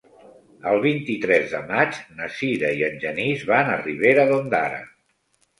[0.71, 4.85] El vint-i-tres de maig na Sira i en Genís van a Ribera d'Ondara.